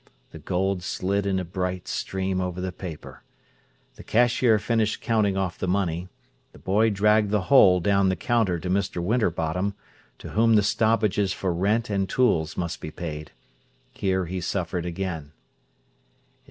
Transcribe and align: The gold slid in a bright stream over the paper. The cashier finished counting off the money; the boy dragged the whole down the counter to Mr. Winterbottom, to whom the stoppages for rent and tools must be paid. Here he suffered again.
The 0.31 0.39
gold 0.39 0.81
slid 0.81 1.27
in 1.27 1.37
a 1.37 1.45
bright 1.45 1.87
stream 1.87 2.41
over 2.41 2.59
the 2.59 2.71
paper. 2.71 3.21
The 3.97 4.03
cashier 4.03 4.57
finished 4.57 4.99
counting 4.99 5.37
off 5.37 5.59
the 5.59 5.67
money; 5.67 6.09
the 6.53 6.57
boy 6.57 6.89
dragged 6.89 7.29
the 7.29 7.41
whole 7.53 7.79
down 7.79 8.09
the 8.09 8.15
counter 8.15 8.57
to 8.61 8.67
Mr. 8.67 8.97
Winterbottom, 8.99 9.75
to 10.17 10.29
whom 10.29 10.55
the 10.55 10.63
stoppages 10.63 11.33
for 11.33 11.53
rent 11.53 11.91
and 11.91 12.09
tools 12.09 12.57
must 12.57 12.81
be 12.81 12.89
paid. 12.89 13.29
Here 13.91 14.25
he 14.25 14.41
suffered 14.41 14.87
again. 14.87 15.33